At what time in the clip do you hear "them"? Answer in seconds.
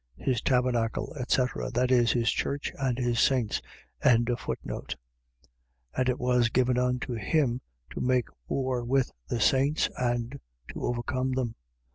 11.33-11.53